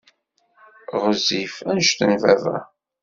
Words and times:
Ɣezzif 1.03 1.53
anect 1.69 1.99
n 2.09 2.11
baba. 2.21 2.57